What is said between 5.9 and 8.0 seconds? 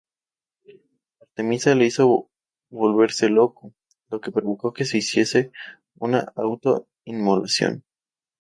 una auto-inmolación.